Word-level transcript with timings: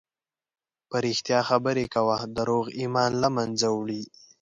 په 0.89 0.97
رښتیا 1.05 1.39
خبرې 1.49 1.85
کوه، 1.93 2.17
دروغ 2.37 2.65
ایمان 2.79 3.11
له 3.23 3.29
منځه 3.37 3.67
وړي. 3.77 4.03